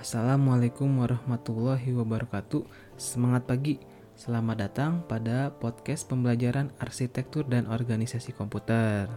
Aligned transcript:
Assalamualaikum 0.00 1.04
warahmatullahi 1.04 1.92
wabarakatuh. 1.92 2.64
Semangat 2.96 3.44
pagi. 3.44 3.76
Selamat 4.16 4.64
datang 4.64 5.04
pada 5.04 5.52
podcast 5.52 6.08
pembelajaran 6.08 6.72
arsitektur 6.80 7.44
dan 7.44 7.68
organisasi 7.68 8.32
komputer. 8.32 9.12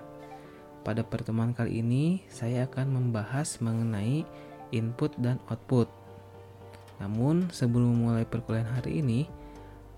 Pada 0.83 1.07
pertemuan 1.07 1.55
kali 1.55 1.79
ini, 1.79 2.27
saya 2.27 2.67
akan 2.67 2.99
membahas 2.99 3.63
mengenai 3.63 4.27
input 4.75 5.15
dan 5.23 5.39
output. 5.47 5.87
Namun, 6.99 7.47
sebelum 7.47 8.03
memulai 8.03 8.27
perkuliahan 8.27 8.83
hari 8.83 8.99
ini, 8.99 9.31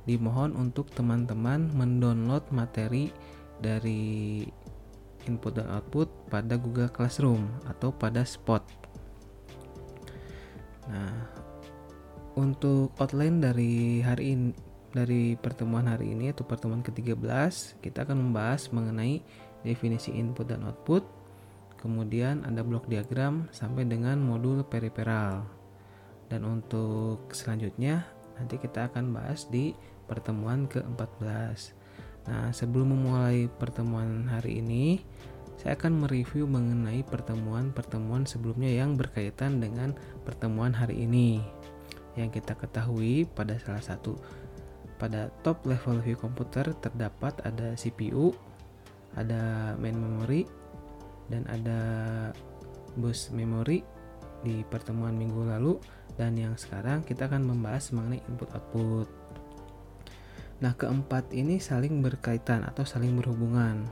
dimohon 0.06 0.54
untuk 0.54 0.94
teman-teman 0.94 1.66
mendownload 1.74 2.46
materi 2.54 3.10
dari 3.58 4.46
input 5.26 5.58
dan 5.58 5.66
output 5.66 6.14
pada 6.30 6.62
Google 6.62 6.94
Classroom 6.94 7.50
atau 7.66 7.90
pada 7.90 8.22
Spot 8.22 8.85
Nah, 10.86 11.14
untuk 12.36 12.92
outline 13.00 13.40
dari 13.40 14.04
hari 14.04 14.36
ini 14.36 14.52
dari 14.96 15.36
pertemuan 15.36 15.92
hari 15.92 16.16
ini 16.16 16.32
atau 16.32 16.48
pertemuan 16.48 16.80
ke-13 16.80 17.84
kita 17.84 18.08
akan 18.08 18.32
membahas 18.32 18.72
mengenai 18.72 19.20
definisi 19.68 20.16
input 20.16 20.48
dan 20.48 20.64
output 20.64 21.04
kemudian 21.76 22.48
ada 22.48 22.64
blok 22.64 22.88
diagram 22.88 23.52
sampai 23.52 23.84
dengan 23.84 24.24
modul 24.24 24.64
periferal 24.64 25.44
dan 26.32 26.48
untuk 26.48 27.28
selanjutnya 27.36 28.08
nanti 28.40 28.56
kita 28.56 28.88
akan 28.88 29.12
bahas 29.12 29.52
di 29.52 29.76
pertemuan 30.08 30.64
ke-14 30.72 31.76
nah 32.32 32.56
sebelum 32.56 32.96
memulai 32.96 33.52
pertemuan 33.52 34.32
hari 34.32 34.64
ini 34.64 35.04
saya 35.56 35.80
akan 35.80 36.04
mereview 36.06 36.46
mengenai 36.46 37.02
pertemuan-pertemuan 37.08 38.28
sebelumnya 38.28 38.70
yang 38.70 39.00
berkaitan 39.00 39.64
dengan 39.64 39.96
pertemuan 40.28 40.76
hari 40.76 41.08
ini. 41.08 41.40
Yang 42.16 42.42
kita 42.42 42.56
ketahui 42.60 43.28
pada 43.28 43.60
salah 43.60 43.84
satu 43.84 44.16
pada 44.96 45.28
top 45.44 45.68
level 45.68 46.00
view 46.00 46.16
komputer 46.16 46.72
terdapat 46.80 47.36
ada 47.44 47.76
CPU, 47.76 48.32
ada 49.20 49.76
main 49.76 49.96
memory, 49.96 50.48
dan 51.28 51.44
ada 51.52 51.80
bus 52.96 53.32
memory 53.36 53.84
di 54.46 54.64
pertemuan 54.70 55.18
minggu 55.18 55.42
lalu 55.52 55.76
dan 56.16 56.38
yang 56.38 56.56
sekarang 56.56 57.04
kita 57.04 57.28
akan 57.28 57.44
membahas 57.44 57.92
mengenai 57.92 58.24
input 58.30 58.48
output. 58.56 59.10
Nah, 60.64 60.72
keempat 60.72 61.36
ini 61.36 61.60
saling 61.60 62.00
berkaitan 62.00 62.64
atau 62.64 62.88
saling 62.88 63.12
berhubungan. 63.20 63.84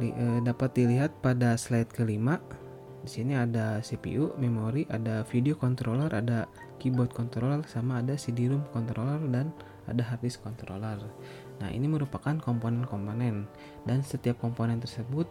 Eh, 0.00 0.40
dapat 0.40 0.72
dilihat 0.72 1.12
pada 1.20 1.60
slide 1.60 1.92
kelima. 1.92 2.40
Di 3.04 3.20
sini 3.20 3.36
ada 3.36 3.84
CPU, 3.84 4.32
memori, 4.40 4.88
ada 4.88 5.24
video 5.28 5.52
controller, 5.56 6.08
ada 6.08 6.48
keyboard 6.80 7.12
controller, 7.12 7.60
sama 7.68 8.00
ada 8.00 8.16
CD-ROM 8.16 8.64
controller 8.72 9.20
dan 9.28 9.52
ada 9.84 10.00
hard 10.00 10.24
disk 10.24 10.40
controller. 10.40 11.04
Nah, 11.60 11.68
ini 11.68 11.84
merupakan 11.84 12.32
komponen-komponen 12.40 13.44
dan 13.84 14.00
setiap 14.00 14.40
komponen 14.40 14.80
tersebut 14.80 15.28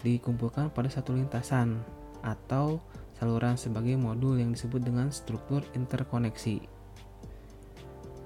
dikumpulkan 0.00 0.72
pada 0.72 0.88
satu 0.88 1.12
lintasan 1.12 1.84
atau 2.24 2.80
saluran 3.20 3.60
sebagai 3.60 4.00
modul 4.00 4.40
yang 4.40 4.56
disebut 4.56 4.80
dengan 4.80 5.12
struktur 5.12 5.60
interkoneksi. 5.76 6.56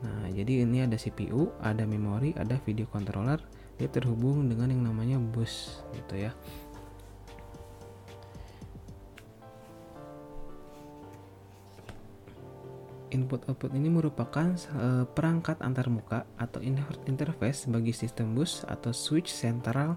Nah, 0.07 0.31
jadi 0.31 0.67
ini 0.67 0.87
ada 0.87 0.95
CPU, 0.95 1.51
ada 1.63 1.83
memori, 1.83 2.31
ada 2.39 2.59
video 2.63 2.87
controller, 2.91 3.43
dia 3.79 3.91
terhubung 3.91 4.47
dengan 4.47 4.71
yang 4.71 4.83
namanya 4.87 5.19
bus 5.19 5.83
gitu 5.95 6.29
ya 6.29 6.33
input 13.15 13.47
output 13.47 13.71
ini 13.79 13.87
merupakan 13.87 14.59
uh, 14.75 15.07
perangkat 15.07 15.63
antarmuka 15.63 16.27
atau 16.35 16.59
interface 17.07 17.71
bagi 17.71 17.95
sistem 17.95 18.35
bus 18.35 18.67
atau 18.67 18.91
switch 18.91 19.31
sentral 19.31 19.95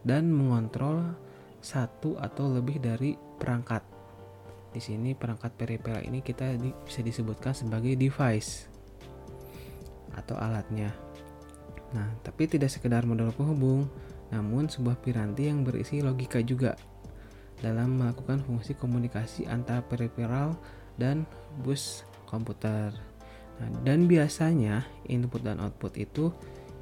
dan 0.00 0.32
mengontrol 0.32 1.12
satu 1.60 2.16
atau 2.16 2.48
lebih 2.48 2.80
dari 2.80 3.16
perangkat. 3.36 3.84
Di 4.72 4.80
sini 4.80 5.12
perangkat 5.12 5.54
peripheral 5.54 6.02
ini 6.02 6.24
kita 6.24 6.56
bisa 6.82 7.04
disebutkan 7.04 7.52
sebagai 7.52 7.94
device 7.94 8.66
atau 10.16 10.34
alatnya. 10.40 11.13
Nah, 11.94 12.10
tapi 12.26 12.50
tidak 12.50 12.74
sekedar 12.74 13.06
modal 13.06 13.30
penghubung, 13.30 13.86
namun 14.34 14.66
sebuah 14.66 14.98
piranti 14.98 15.46
yang 15.46 15.62
berisi 15.62 16.02
logika 16.02 16.42
juga 16.42 16.74
dalam 17.62 17.96
melakukan 17.96 18.42
fungsi 18.42 18.74
komunikasi 18.74 19.46
antara 19.46 19.80
peripheral 19.80 20.58
dan 20.98 21.22
bus 21.62 22.02
komputer. 22.26 22.90
Nah, 23.62 23.70
dan 23.86 24.10
biasanya 24.10 24.82
input 25.06 25.46
dan 25.46 25.62
output 25.62 25.94
itu 25.94 26.34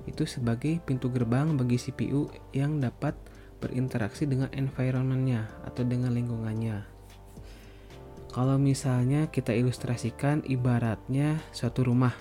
itu 0.08 0.24
sebagai 0.26 0.82
pintu 0.82 1.12
gerbang 1.12 1.54
bagi 1.54 1.78
CPU 1.78 2.26
yang 2.50 2.82
dapat 2.82 3.14
berinteraksi 3.62 4.26
dengan 4.26 4.50
environmentnya 4.50 5.46
atau 5.62 5.86
dengan 5.86 6.10
lingkungannya. 6.10 6.82
Kalau 8.32 8.56
misalnya 8.56 9.28
kita 9.28 9.52
ilustrasikan 9.52 10.42
ibaratnya 10.48 11.38
suatu 11.52 11.84
rumah. 11.84 12.16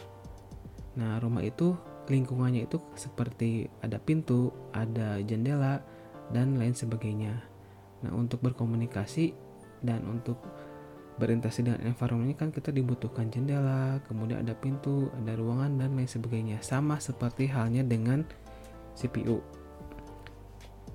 Nah, 1.00 1.18
rumah 1.24 1.40
itu 1.42 1.74
lingkungannya 2.10 2.66
itu 2.66 2.82
seperti 2.98 3.70
ada 3.84 4.02
pintu, 4.02 4.50
ada 4.74 5.22
jendela, 5.22 5.84
dan 6.32 6.58
lain 6.58 6.74
sebagainya. 6.74 7.36
Nah, 8.02 8.12
untuk 8.16 8.42
berkomunikasi 8.42 9.36
dan 9.86 10.02
untuk 10.08 10.42
berinteraksi 11.22 11.62
dengan 11.62 11.86
environment 11.86 12.34
kan 12.34 12.50
kita 12.50 12.74
dibutuhkan 12.74 13.30
jendela, 13.30 14.02
kemudian 14.10 14.42
ada 14.42 14.58
pintu, 14.58 15.12
ada 15.22 15.38
ruangan 15.38 15.78
dan 15.78 15.94
lain 15.94 16.10
sebagainya. 16.10 16.58
Sama 16.66 16.98
seperti 16.98 17.46
halnya 17.46 17.86
dengan 17.86 18.26
CPU. 18.98 19.38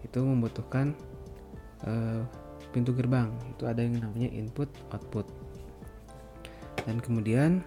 Itu 0.03 0.19
membutuhkan 0.27 0.97
uh, 1.87 2.27
pintu 2.75 2.91
gerbang. 2.97 3.31
Itu 3.55 3.71
ada 3.71 3.85
yang 3.85 4.03
namanya 4.03 4.33
input 4.35 4.67
output. 4.91 5.29
Dan 6.83 6.99
kemudian 6.99 7.63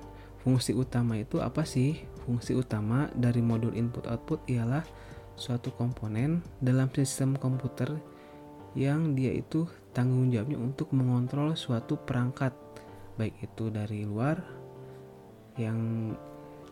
fungsi 0.49 0.73
utama 0.73 1.13
itu 1.13 1.37
apa 1.37 1.61
sih? 1.61 2.01
Fungsi 2.25 2.57
utama 2.57 3.05
dari 3.13 3.37
modul 3.37 3.77
input-output 3.77 4.49
ialah 4.49 4.81
suatu 5.37 5.69
komponen 5.77 6.41
dalam 6.57 6.89
sistem 6.89 7.37
komputer 7.37 7.93
yang 8.73 9.13
dia 9.13 9.29
itu 9.29 9.69
tanggung 9.93 10.33
jawabnya 10.33 10.57
untuk 10.57 10.89
mengontrol 10.89 11.53
suatu 11.53 12.01
perangkat 12.01 12.57
baik 13.13 13.38
itu 13.45 13.69
dari 13.69 14.09
luar 14.09 14.41
yang 15.61 16.11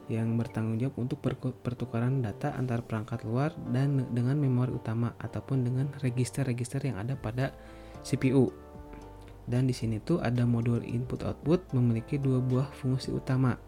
yang 0.09 0.33
bertanggung 0.41 0.81
jawab 0.81 0.97
untuk 0.97 1.21
pertukaran 1.61 2.25
data 2.25 2.57
antar 2.57 2.81
perangkat 2.81 3.21
luar 3.29 3.53
dan 3.69 4.09
dengan 4.09 4.41
memori 4.41 4.73
utama 4.73 5.13
ataupun 5.21 5.61
dengan 5.61 5.93
register-register 6.01 6.81
yang 6.81 6.97
ada 6.97 7.13
pada 7.13 7.53
CPU. 8.01 8.49
Dan 9.47 9.69
di 9.69 9.75
sini 9.75 9.99
tuh 9.99 10.17
ada 10.23 10.47
modul 10.47 10.79
input 10.83 11.23
output 11.27 11.71
memiliki 11.75 12.15
dua 12.19 12.39
buah 12.39 12.71
fungsi 12.71 13.11
utama 13.11 13.66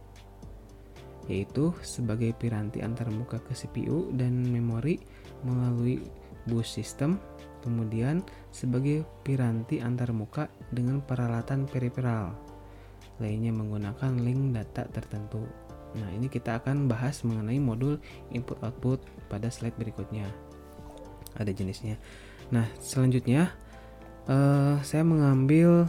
yaitu 1.30 1.72
sebagai 1.86 2.34
piranti 2.34 2.82
antarmuka 2.82 3.38
ke 3.46 3.54
CPU 3.54 4.10
dan 4.18 4.50
memori 4.50 4.98
melalui 5.46 6.02
bus 6.50 6.66
system, 6.66 7.22
kemudian 7.62 8.26
sebagai 8.50 9.06
piranti 9.22 9.78
antarmuka 9.78 10.50
dengan 10.74 11.06
peralatan 11.06 11.70
peripheral, 11.70 12.34
lainnya 13.22 13.54
menggunakan 13.54 14.18
link 14.18 14.58
data 14.58 14.90
tertentu. 14.90 15.46
Nah, 15.94 16.10
ini 16.14 16.30
kita 16.30 16.62
akan 16.62 16.90
bahas 16.90 17.22
mengenai 17.22 17.62
modul 17.62 18.02
input-output 18.34 19.30
pada 19.30 19.54
slide 19.54 19.78
berikutnya. 19.78 20.26
Ada 21.38 21.54
jenisnya. 21.54 22.02
Nah, 22.50 22.66
selanjutnya 22.82 23.54
uh, 24.26 24.82
saya 24.82 25.06
mengambil 25.06 25.86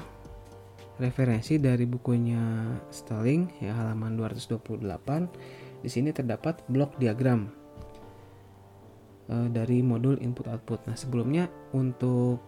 referensi 1.00 1.56
dari 1.56 1.88
bukunya 1.88 2.76
Stalling 2.92 3.64
ya 3.64 3.72
halaman 3.72 4.20
228. 4.20 5.80
Di 5.80 5.88
sini 5.88 6.12
terdapat 6.12 6.60
blok 6.68 7.00
diagram 7.00 7.48
e, 9.32 9.34
dari 9.48 9.80
modul 9.80 10.20
input 10.20 10.44
output. 10.44 10.84
Nah, 10.84 10.94
sebelumnya 10.94 11.48
untuk 11.72 12.44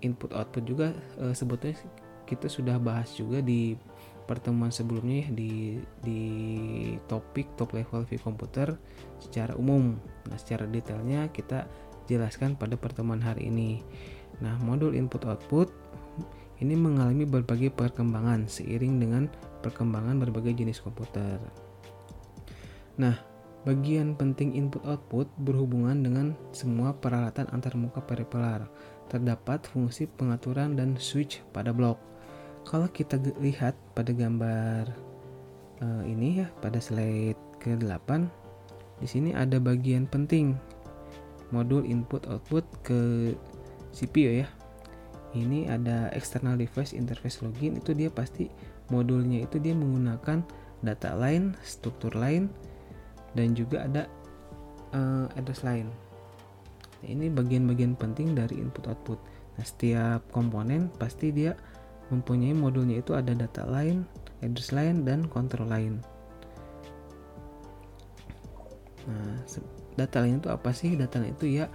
input 0.00 0.32
output 0.32 0.64
juga 0.64 0.96
e, 1.20 1.36
sebetulnya 1.36 1.76
kita 2.24 2.48
sudah 2.48 2.80
bahas 2.80 3.12
juga 3.12 3.44
di 3.44 3.76
pertemuan 4.26 4.74
sebelumnya 4.74 5.22
ya 5.22 5.30
di 5.30 5.78
di 6.02 6.20
topik 7.06 7.54
top 7.54 7.78
level 7.78 8.02
view 8.08 8.18
komputer 8.18 8.74
secara 9.20 9.54
umum. 9.54 10.00
Nah, 10.26 10.40
secara 10.40 10.64
detailnya 10.66 11.28
kita 11.30 11.68
jelaskan 12.08 12.56
pada 12.56 12.74
pertemuan 12.74 13.20
hari 13.20 13.52
ini. 13.52 13.84
Nah, 14.40 14.56
modul 14.64 14.96
input 14.96 15.28
output 15.28 15.70
ini 16.60 16.74
mengalami 16.74 17.28
berbagai 17.28 17.72
perkembangan 17.74 18.48
seiring 18.48 18.96
dengan 18.96 19.28
perkembangan 19.60 20.16
berbagai 20.22 20.56
jenis 20.56 20.80
komputer. 20.80 21.36
Nah, 22.96 23.20
bagian 23.68 24.16
penting 24.16 24.56
input 24.56 24.80
output 24.88 25.28
berhubungan 25.42 26.00
dengan 26.00 26.32
semua 26.54 26.96
peralatan 26.96 27.50
antarmuka 27.52 28.00
peripheral 28.00 28.70
terdapat 29.12 29.62
fungsi 29.68 30.06
pengaturan 30.06 30.74
dan 30.74 30.96
switch 30.96 31.44
pada 31.52 31.70
blok. 31.70 32.00
Kalau 32.66 32.90
kita 32.90 33.20
lihat 33.38 33.78
pada 33.94 34.10
gambar 34.10 34.90
uh, 35.82 36.02
ini 36.02 36.42
ya 36.42 36.46
pada 36.58 36.82
slide 36.82 37.38
ke-8 37.62 38.26
di 38.96 39.06
sini 39.06 39.30
ada 39.36 39.60
bagian 39.60 40.08
penting 40.08 40.56
modul 41.54 41.86
input 41.86 42.26
output 42.26 42.64
ke 42.82 43.32
CPU 43.94 44.42
ya. 44.42 44.48
Ini 45.36 45.68
ada 45.68 46.08
external 46.16 46.56
device 46.56 46.96
interface 46.96 47.44
login 47.44 47.76
itu 47.76 47.92
dia 47.92 48.08
pasti 48.08 48.48
modulnya 48.88 49.44
itu 49.44 49.60
dia 49.60 49.76
menggunakan 49.76 50.40
data 50.80 51.12
line, 51.12 51.52
struktur 51.60 52.16
line 52.16 52.48
dan 53.36 53.52
juga 53.52 53.84
ada 53.84 54.08
uh, 54.96 55.28
address 55.36 55.60
line. 55.60 55.92
Nah, 57.04 57.08
ini 57.12 57.28
bagian-bagian 57.28 58.00
penting 58.00 58.32
dari 58.32 58.56
input 58.56 58.88
output. 58.88 59.20
Nah, 59.60 59.64
setiap 59.64 60.24
komponen 60.32 60.88
pasti 60.96 61.36
dia 61.36 61.52
mempunyai 62.08 62.56
modulnya 62.56 63.04
itu 63.04 63.12
ada 63.12 63.36
data 63.36 63.68
line, 63.68 64.08
address 64.40 64.72
line, 64.72 65.04
dan 65.04 65.28
control 65.28 65.68
line. 65.68 66.00
Nah, 69.04 69.36
data 70.00 70.16
line 70.24 70.40
itu 70.40 70.48
apa 70.48 70.72
sih? 70.72 70.96
Data 70.96 71.20
line 71.20 71.36
itu 71.36 71.60
ya 71.60 71.68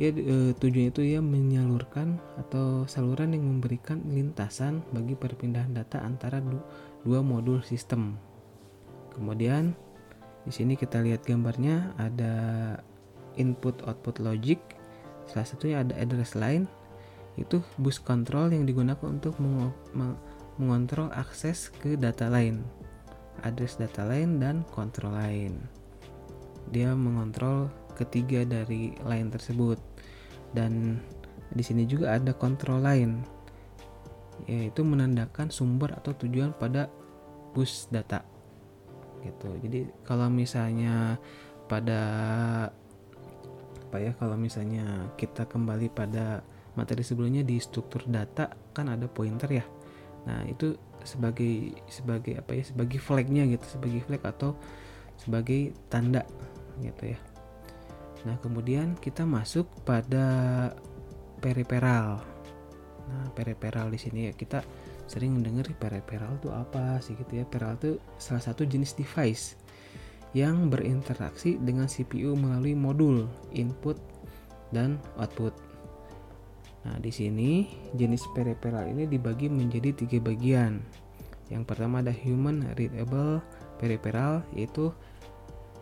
ya 0.00 0.08
e, 0.16 0.56
tujuannya 0.56 0.90
itu 0.96 1.02
ya 1.04 1.20
menyalurkan 1.20 2.16
atau 2.40 2.88
saluran 2.88 3.36
yang 3.36 3.44
memberikan 3.44 4.00
lintasan 4.08 4.80
bagi 4.96 5.12
perpindahan 5.12 5.76
data 5.76 6.00
antara 6.00 6.40
du, 6.40 6.56
dua 7.04 7.20
modul 7.20 7.60
sistem. 7.60 8.16
Kemudian 9.12 9.76
di 10.48 10.52
sini 10.56 10.72
kita 10.72 11.04
lihat 11.04 11.28
gambarnya 11.28 11.92
ada 12.00 12.32
input 13.36 13.84
output 13.84 14.24
logic. 14.24 14.56
Salah 15.28 15.44
satunya 15.44 15.84
ada 15.84 15.92
address 16.00 16.32
line 16.32 16.64
itu 17.36 17.60
bus 17.76 18.00
control 18.00 18.56
yang 18.56 18.64
digunakan 18.64 19.04
untuk 19.04 19.36
meng 19.36 19.70
mengontrol 20.60 21.08
akses 21.16 21.72
ke 21.72 21.96
data 21.96 22.28
lain, 22.28 22.60
address 23.44 23.80
data 23.80 24.04
lain 24.04 24.40
dan 24.40 24.64
kontrol 24.72 25.16
lain. 25.16 25.56
Dia 26.68 26.92
mengontrol 26.92 27.72
ketiga 27.94 28.46
dari 28.46 28.94
line 29.02 29.28
tersebut. 29.30 29.78
Dan 30.54 30.98
di 31.50 31.62
sini 31.62 31.86
juga 31.86 32.14
ada 32.14 32.30
kontrol 32.34 32.82
lain 32.82 33.22
yaitu 34.48 34.80
menandakan 34.80 35.52
sumber 35.52 35.92
atau 35.92 36.16
tujuan 36.16 36.56
pada 36.56 36.88
bus 37.52 37.90
data. 37.92 38.24
Gitu. 39.20 39.48
Jadi 39.60 39.80
kalau 40.06 40.32
misalnya 40.32 41.20
pada 41.68 42.02
apa 43.90 43.96
ya 43.98 44.14
kalau 44.16 44.38
misalnya 44.38 45.10
kita 45.18 45.44
kembali 45.44 45.90
pada 45.92 46.40
materi 46.78 47.02
sebelumnya 47.02 47.42
di 47.42 47.58
struktur 47.58 48.06
data 48.06 48.54
kan 48.72 48.88
ada 48.88 49.10
pointer 49.10 49.50
ya. 49.50 49.66
Nah 50.24 50.46
itu 50.48 50.78
sebagai 51.04 51.80
sebagai 51.88 52.36
apa 52.40 52.52
ya 52.56 52.64
sebagai 52.64 53.00
flagnya 53.00 53.48
gitu 53.48 53.64
sebagai 53.80 54.00
flag 54.04 54.22
atau 54.24 54.56
sebagai 55.16 55.72
tanda 55.88 56.24
gitu 56.80 57.16
ya 57.16 57.18
nah 58.24 58.36
kemudian 58.40 58.96
kita 58.98 59.24
masuk 59.24 59.66
pada 59.82 60.70
periperal. 61.40 62.20
Nah 63.10 63.26
periperal 63.32 63.90
di 63.90 63.98
sini 63.98 64.28
ya 64.28 64.32
kita 64.36 64.60
sering 65.10 65.34
mendengar 65.34 65.66
periperal 65.74 66.38
itu 66.38 66.52
apa 66.52 67.02
sih 67.02 67.18
gitu 67.18 67.40
ya. 67.40 67.44
Periperal 67.48 67.80
itu 67.80 67.92
salah 68.20 68.44
satu 68.44 68.62
jenis 68.62 68.94
device 68.94 69.58
yang 70.30 70.70
berinteraksi 70.70 71.58
dengan 71.58 71.90
CPU 71.90 72.38
melalui 72.38 72.78
modul 72.78 73.26
input 73.50 73.98
dan 74.70 75.02
output. 75.18 75.50
Nah, 76.86 76.96
di 76.96 77.12
sini 77.12 77.68
jenis 77.92 78.24
peripheral 78.32 78.88
ini 78.88 79.04
dibagi 79.04 79.50
menjadi 79.50 79.92
tiga 79.92 80.18
bagian. 80.22 80.80
Yang 81.50 81.64
pertama 81.66 82.00
ada 82.00 82.14
human 82.14 82.62
readable 82.78 83.42
peripheral, 83.76 84.46
yaitu 84.54 84.94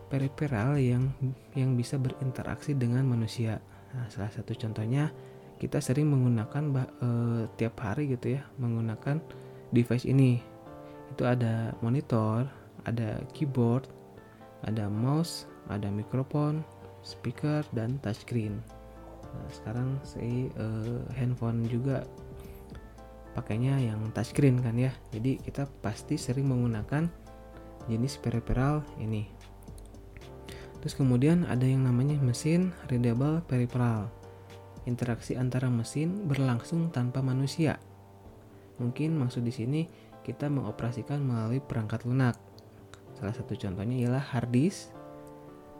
peripheral 0.09 0.75
yang 0.81 1.13
yang 1.53 1.77
bisa 1.77 1.95
berinteraksi 2.01 2.73
dengan 2.73 3.05
manusia. 3.05 3.61
Nah, 3.93 4.09
salah 4.09 4.33
satu 4.33 4.57
contohnya 4.57 5.13
kita 5.61 5.79
sering 5.79 6.09
menggunakan 6.09 6.63
eh, 6.81 7.43
tiap 7.55 7.77
hari 7.79 8.09
gitu 8.11 8.37
ya, 8.37 8.43
menggunakan 8.57 9.21
device 9.71 10.09
ini. 10.09 10.41
Itu 11.13 11.25
ada 11.25 11.73
monitor, 11.85 12.49
ada 12.85 13.21
keyboard, 13.33 13.89
ada 14.65 14.89
mouse, 14.89 15.45
ada 15.69 15.89
mikrofon, 15.89 16.65
speaker 17.05 17.63
dan 17.73 17.97
touchscreen. 18.01 18.59
Nah, 19.29 19.49
sekarang 19.53 20.01
si 20.01 20.49
uh, 20.57 21.05
handphone 21.13 21.61
juga 21.69 22.01
pakainya 23.37 23.77
yang 23.77 24.01
touchscreen 24.11 24.57
kan 24.59 24.73
ya. 24.75 24.89
Jadi 25.13 25.37
kita 25.37 25.69
pasti 25.85 26.17
sering 26.17 26.49
menggunakan 26.49 27.05
jenis 27.87 28.17
peripheral 28.21 28.81
ini. 28.97 29.29
Terus 30.79 30.95
kemudian 30.95 31.43
ada 31.47 31.67
yang 31.67 31.83
namanya 31.83 32.15
mesin 32.19 32.71
readable 32.87 33.43
peripheral. 33.43 34.07
Interaksi 34.87 35.35
antara 35.35 35.67
mesin 35.67 36.27
berlangsung 36.27 36.89
tanpa 36.89 37.19
manusia. 37.19 37.77
Mungkin 38.79 39.19
maksud 39.19 39.43
di 39.43 39.51
sini 39.51 39.81
kita 40.23 40.47
mengoperasikan 40.47 41.19
melalui 41.19 41.59
perangkat 41.59 42.07
lunak. 42.07 42.39
Salah 43.19 43.35
satu 43.35 43.55
contohnya 43.59 43.99
ialah 43.99 44.23
hard 44.23 44.49
disk. 44.55 44.95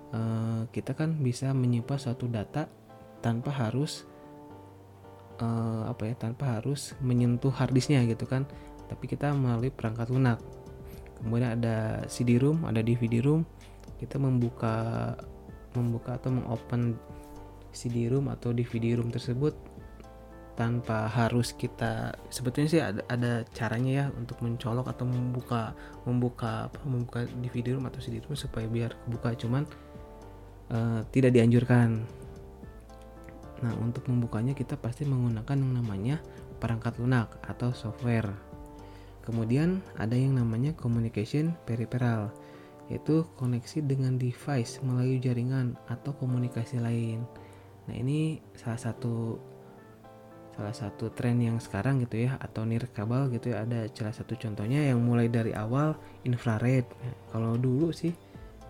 Uh, 0.09 0.65
kita 0.73 0.97
kan 0.97 1.21
bisa 1.21 1.53
menyimpan 1.53 2.01
suatu 2.01 2.25
data 2.25 2.65
tanpa 3.21 3.53
harus 3.53 4.09
uh, 5.39 5.83
apa 5.87 6.11
ya 6.11 6.15
tanpa 6.15 6.59
harus 6.59 6.93
menyentuh 6.99 7.51
harddisknya 7.51 8.03
gitu 8.07 8.27
kan 8.27 8.45
tapi 8.89 9.05
kita 9.05 9.31
melalui 9.35 9.69
perangkat 9.69 10.09
lunak 10.09 10.39
kemudian 11.19 11.59
ada 11.59 12.03
CD-ROM 12.07 12.67
ada 12.67 12.81
DVD-ROM 12.81 13.43
kita 13.97 14.21
membuka 14.21 15.15
membuka 15.73 16.17
atau 16.17 16.33
mengopen 16.33 16.97
CD-ROM 17.73 18.29
atau 18.33 18.53
DVD-ROM 18.53 19.13
tersebut 19.13 19.53
tanpa 20.59 21.07
harus 21.07 21.55
kita 21.55 22.11
sebetulnya 22.27 22.67
sih 22.67 22.83
ada, 22.83 22.99
ada 23.07 23.47
caranya 23.55 23.91
ya 24.03 24.05
untuk 24.19 24.43
mencolok 24.43 24.91
atau 24.91 25.07
membuka 25.07 25.71
membuka 26.03 26.67
apa 26.67 26.79
membuka 26.83 27.23
DVD-ROM 27.39 27.87
atau 27.87 28.03
CD-ROM 28.03 28.35
supaya 28.35 28.67
biar 28.67 28.91
kebuka. 29.07 29.39
Cuman 29.39 29.63
uh, 30.73 30.99
tidak 31.15 31.31
dianjurkan. 31.31 32.03
Nah, 33.59 33.73
untuk 33.79 34.07
membukanya 34.07 34.51
kita 34.55 34.75
pasti 34.79 35.03
menggunakan 35.07 35.55
yang 35.55 35.73
namanya 35.79 36.15
perangkat 36.59 36.99
lunak 36.99 37.39
atau 37.47 37.71
software. 37.71 38.27
Kemudian 39.23 39.79
ada 39.95 40.15
yang 40.15 40.35
namanya 40.35 40.75
communication 40.75 41.55
peripheral, 41.63 42.35
yaitu 42.89 43.23
koneksi 43.37 43.85
dengan 43.85 44.17
device 44.17 44.81
melalui 44.81 45.21
jaringan 45.21 45.77
atau 45.87 46.11
komunikasi 46.17 46.81
lain. 46.81 47.23
Nah, 47.85 47.95
ini 47.95 48.41
salah 48.57 48.81
satu 48.81 49.37
salah 50.57 50.75
satu 50.75 51.07
tren 51.15 51.39
yang 51.39 51.55
sekarang 51.61 52.03
gitu 52.03 52.27
ya 52.27 52.35
atau 52.35 52.67
nirkabel 52.67 53.31
gitu 53.31 53.55
ya 53.55 53.63
ada 53.63 53.87
salah 53.95 54.11
satu 54.11 54.35
contohnya 54.35 54.91
yang 54.91 54.99
mulai 54.99 55.31
dari 55.31 55.55
awal 55.55 55.95
infrared. 56.25 56.83
Nah, 56.83 57.15
kalau 57.31 57.55
dulu 57.55 57.93
sih 57.95 58.11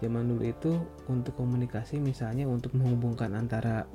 zaman 0.04 0.30
dulu 0.30 0.44
itu 0.46 0.72
untuk 1.10 1.34
komunikasi 1.40 1.98
misalnya 1.98 2.46
untuk 2.46 2.78
menghubungkan 2.78 3.34
antara 3.36 3.90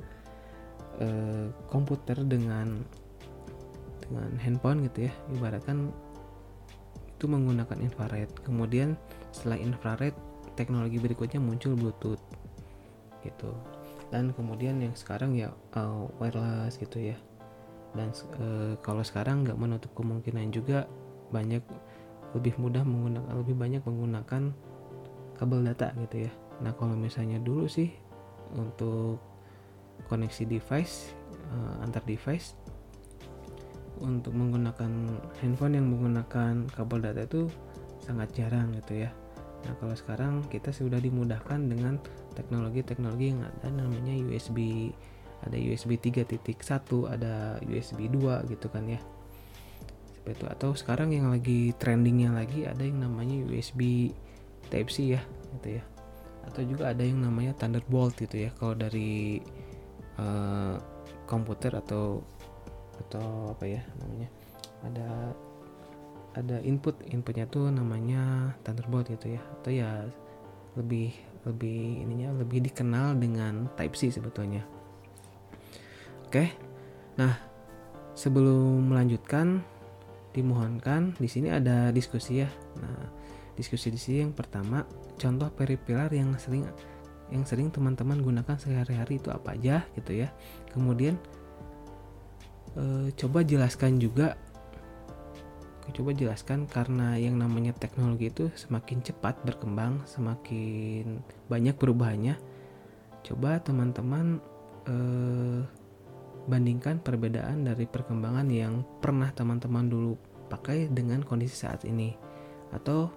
Eh, 0.95 1.51
komputer 1.67 2.15
dengan 2.23 2.79
dengan 3.99 4.31
handphone 4.39 4.87
gitu 4.87 5.11
ya 5.11 5.13
ibaratkan 5.35 5.91
itu 7.15 7.25
menggunakan 7.31 7.79
infrared. 7.79 8.27
Kemudian 8.43 8.99
setelah 9.31 9.55
infrared 9.55 10.15
teknologi 10.59 10.99
berikutnya 10.99 11.39
muncul 11.39 11.79
bluetooth 11.79 12.21
gitu. 13.23 13.55
Dan 14.11 14.35
kemudian 14.35 14.77
yang 14.83 14.93
sekarang 14.93 15.33
ya 15.33 15.55
uh, 15.79 16.05
wireless 16.19 16.75
gitu 16.75 17.15
ya. 17.15 17.17
Dan 17.95 18.11
uh, 18.43 18.75
kalau 18.83 19.01
sekarang 19.01 19.47
nggak 19.47 19.55
menutup 19.55 19.91
kemungkinan 19.95 20.51
juga 20.51 20.83
banyak 21.31 21.63
lebih 22.35 22.59
mudah 22.59 22.83
menggunakan 22.83 23.31
lebih 23.31 23.55
banyak 23.55 23.81
menggunakan 23.87 24.43
kabel 25.39 25.63
data 25.63 25.95
gitu 26.03 26.27
ya. 26.27 26.31
Nah 26.59 26.75
kalau 26.75 26.95
misalnya 26.99 27.39
dulu 27.39 27.67
sih 27.71 27.95
untuk 28.55 29.23
koneksi 30.11 30.43
device 30.43 31.15
uh, 31.55 31.83
antar 31.83 32.03
device 32.03 32.53
untuk 34.01 34.35
menggunakan 34.35 34.91
handphone 35.39 35.75
yang 35.79 35.87
menggunakan 35.87 36.67
kabel 36.71 36.99
data 36.99 37.23
itu 37.23 37.47
sangat 38.03 38.31
jarang 38.35 38.75
gitu 38.75 39.07
ya. 39.07 39.09
Nah 39.65 39.73
kalau 39.81 39.95
sekarang 39.97 40.45
kita 40.51 40.69
sudah 40.69 41.01
dimudahkan 41.01 41.57
dengan 41.65 41.97
teknologi-teknologi 42.37 43.33
yang 43.33 43.41
ada 43.41 43.67
namanya 43.71 44.13
USB 44.13 44.91
ada 45.45 45.57
USB 45.57 45.97
3.1 45.99 46.41
ada 47.05 47.59
USB 47.65 48.09
2 48.09 48.51
gitu 48.51 48.67
kan 48.69 48.85
ya. 48.85 49.01
Seperti 50.13 50.41
itu. 50.41 50.45
Atau 50.49 50.69
sekarang 50.73 51.13
yang 51.13 51.29
lagi 51.29 51.73
trendingnya 51.77 52.33
lagi 52.33 52.65
ada 52.65 52.81
yang 52.81 53.01
namanya 53.01 53.37
USB 53.45 54.11
Type 54.69 54.89
C 54.89 55.17
ya 55.17 55.21
gitu 55.57 55.81
ya. 55.81 55.83
Atau 56.45 56.61
juga 56.65 56.93
ada 56.93 57.01
yang 57.01 57.21
namanya 57.25 57.57
Thunderbolt 57.57 58.17
gitu 58.17 58.49
ya. 58.49 58.49
Kalau 58.57 58.77
dari 58.77 59.41
uh, 60.17 60.77
komputer 61.25 61.73
atau 61.77 62.21
atau 63.03 63.51
apa 63.51 63.65
ya 63.67 63.81
namanya 63.99 64.29
ada 64.85 65.09
ada 66.35 66.59
input 66.67 66.99
inputnya 67.07 67.47
tuh 67.47 67.71
namanya 67.71 68.53
Thunderbolt 68.67 69.07
gitu 69.07 69.39
ya. 69.39 69.41
Atau 69.59 69.71
ya 69.71 70.03
lebih 70.75 71.15
lebih 71.47 72.03
ininya 72.03 72.35
lebih 72.35 72.59
dikenal 72.67 73.15
dengan 73.15 73.71
Type 73.79 73.95
C 73.95 74.11
sebetulnya. 74.11 74.63
Oke 76.27 76.51
nah 77.15 77.39
sebelum 78.11 78.91
melanjutkan 78.91 79.63
dimohonkan 80.35 81.15
di 81.15 81.31
sini 81.31 81.47
ada 81.47 81.95
diskusi 81.95 82.43
ya. 82.43 82.49
Nah 82.83 83.07
diskusi 83.55 83.87
di 83.87 83.99
sini 83.99 84.27
yang 84.27 84.35
pertama 84.35 84.83
contoh 85.15 85.47
peripilar 85.55 86.11
yang 86.11 86.35
sering 86.35 86.67
yang 87.31 87.47
sering 87.47 87.71
teman-teman 87.71 88.19
gunakan 88.19 88.59
sehari-hari 88.59 89.17
itu 89.17 89.31
apa 89.31 89.55
aja 89.55 89.87
gitu 89.95 90.11
ya. 90.11 90.27
Kemudian 90.75 91.15
e, 92.75 93.11
coba 93.15 93.41
jelaskan 93.41 93.97
juga. 93.97 94.37
Coba 95.93 96.11
jelaskan 96.17 96.65
karena 96.65 97.13
yang 97.15 97.37
namanya 97.37 97.71
teknologi 97.77 98.33
itu 98.33 98.49
semakin 98.57 99.05
cepat 99.05 99.37
berkembang 99.45 100.01
semakin 100.09 101.21
banyak 101.47 101.77
perubahannya. 101.77 102.35
Coba 103.21 103.61
teman-teman 103.61 104.41
e, 104.89 104.95
bandingkan 106.45 107.01
perbedaan 107.01 107.65
dari 107.65 107.85
perkembangan 107.89 108.49
yang 108.49 108.85
pernah 108.99 109.29
teman-teman 109.33 109.85
dulu 109.87 110.13
pakai 110.49 110.89
dengan 110.89 111.21
kondisi 111.21 111.65
saat 111.65 111.85
ini. 111.85 112.13
Atau 112.73 113.13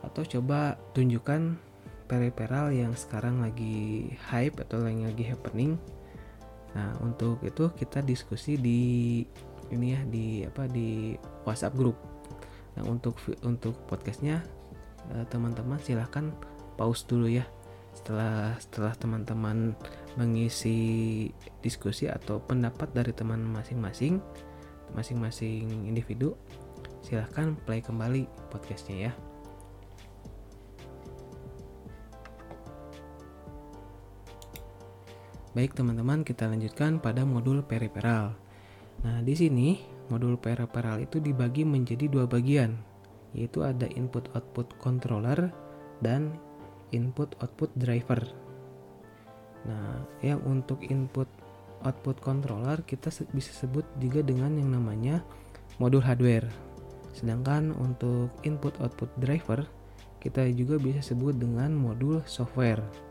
atau 0.00 0.22
coba 0.24 0.80
tunjukkan 0.96 1.60
periperal 2.08 2.72
yang 2.72 2.96
sekarang 2.96 3.44
lagi 3.44 4.10
hype 4.32 4.58
atau 4.66 4.82
yang 4.88 5.06
lagi 5.06 5.24
happening 5.28 5.78
nah 6.76 6.94
untuk 7.02 7.42
itu 7.42 7.70
kita 7.74 8.02
diskusi 8.02 8.54
di 8.54 8.80
ini 9.70 9.86
ya 9.94 10.00
di 10.06 10.46
apa 10.46 10.70
di 10.70 11.18
WhatsApp 11.42 11.74
grup 11.74 11.98
nah 12.78 12.86
untuk 12.86 13.18
untuk 13.42 13.74
podcastnya 13.90 14.42
eh, 15.14 15.26
teman-teman 15.26 15.78
silahkan 15.82 16.30
pause 16.80 17.04
dulu 17.04 17.28
ya. 17.28 17.44
Setelah 17.92 18.56
setelah 18.62 18.94
teman-teman 18.96 19.76
mengisi 20.16 20.78
diskusi 21.60 22.08
atau 22.08 22.40
pendapat 22.40 22.88
dari 22.96 23.12
teman 23.12 23.44
masing-masing 23.44 24.18
masing-masing 24.90 25.86
individu 25.86 26.34
silahkan 26.98 27.54
play 27.62 27.78
kembali 27.78 28.26
podcastnya 28.50 29.10
ya 29.10 29.12
Baik 35.50 35.74
teman-teman, 35.74 36.22
kita 36.22 36.46
lanjutkan 36.46 37.02
pada 37.02 37.26
modul 37.26 37.66
periperal. 37.66 38.38
Nah, 39.02 39.18
di 39.18 39.34
sini 39.34 39.82
modul 40.06 40.38
periperal 40.38 41.02
itu 41.02 41.18
dibagi 41.18 41.66
menjadi 41.66 42.06
dua 42.06 42.30
bagian, 42.30 42.78
yaitu 43.34 43.66
ada 43.66 43.90
input-output 43.90 44.78
controller 44.78 45.50
dan 45.98 46.38
input-output 46.94 47.66
driver. 47.74 48.22
Nah, 49.66 50.06
yang 50.22 50.38
untuk 50.46 50.86
input-output 50.86 52.22
controller 52.22 52.86
kita 52.86 53.10
bisa 53.34 53.50
sebut 53.50 53.82
juga 53.98 54.22
dengan 54.22 54.54
yang 54.54 54.70
namanya 54.70 55.26
modul 55.82 55.98
hardware. 55.98 56.46
Sedangkan 57.10 57.74
untuk 57.74 58.30
input-output 58.46 59.10
driver 59.18 59.66
kita 60.22 60.46
juga 60.54 60.78
bisa 60.78 61.02
sebut 61.02 61.34
dengan 61.34 61.74
modul 61.74 62.22
software. 62.22 63.09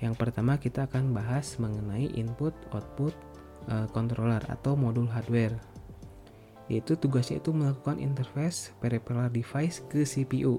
Yang 0.00 0.14
pertama 0.20 0.60
kita 0.60 0.84
akan 0.84 1.16
bahas 1.16 1.56
mengenai 1.56 2.12
input 2.12 2.52
output 2.72 3.16
uh, 3.72 3.88
controller 3.92 4.42
atau 4.48 4.76
modul 4.76 5.08
hardware. 5.08 5.56
Yaitu 6.68 6.98
tugasnya 6.98 7.38
itu 7.38 7.54
melakukan 7.54 8.02
interface 8.02 8.74
peripheral 8.82 9.30
device 9.30 9.80
ke 9.86 10.02
CPU. 10.04 10.58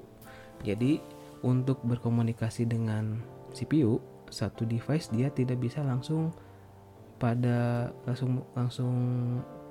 Jadi 0.64 0.98
untuk 1.46 1.78
berkomunikasi 1.86 2.66
dengan 2.66 3.22
CPU, 3.54 4.02
satu 4.28 4.66
device 4.66 5.12
dia 5.14 5.30
tidak 5.30 5.62
bisa 5.62 5.84
langsung 5.84 6.34
pada 7.18 7.90
langsung 8.06 8.42
langsung 8.54 8.94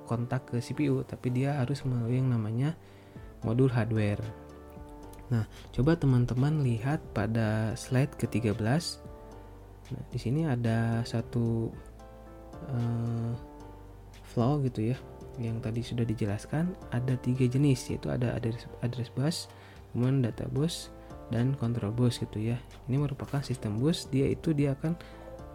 kontak 0.08 0.48
ke 0.48 0.56
CPU, 0.64 1.04
tapi 1.04 1.28
dia 1.28 1.60
harus 1.60 1.84
melalui 1.84 2.16
yang 2.16 2.32
namanya 2.32 2.72
modul 3.44 3.68
hardware. 3.68 4.24
Nah, 5.28 5.44
coba 5.76 5.92
teman-teman 5.92 6.64
lihat 6.64 7.04
pada 7.12 7.76
slide 7.76 8.16
ke-13 8.16 8.64
Nah, 9.88 10.02
di 10.12 10.18
sini 10.20 10.44
ada 10.44 11.00
satu 11.04 11.72
uh, 12.68 13.32
flow 14.34 14.60
gitu 14.64 14.92
ya, 14.92 14.96
yang 15.40 15.62
tadi 15.64 15.80
sudah 15.80 16.04
dijelaskan. 16.04 16.76
Ada 16.92 17.16
tiga 17.20 17.48
jenis, 17.48 17.88
yaitu 17.88 18.12
ada 18.12 18.36
address, 18.36 18.68
address 18.84 19.10
bus, 19.16 19.36
kemudian 19.92 20.20
data 20.20 20.44
bus, 20.50 20.92
dan 21.32 21.56
control 21.56 21.92
bus 21.94 22.20
gitu 22.20 22.52
ya. 22.52 22.56
Ini 22.90 23.00
merupakan 23.00 23.40
sistem 23.40 23.80
bus, 23.80 24.08
dia 24.12 24.28
itu 24.28 24.52
dia 24.52 24.76
akan 24.76 24.92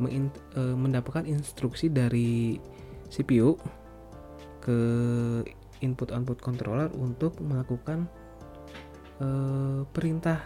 uh, 0.01 0.75
mendapatkan 0.77 1.29
instruksi 1.29 1.93
dari 1.93 2.57
CPU 3.13 3.53
ke 4.63 4.79
input 5.83 6.15
output 6.15 6.39
controller 6.39 6.87
untuk 6.95 7.35
melakukan 7.43 8.07
uh, 9.19 9.83
perintah 9.91 10.39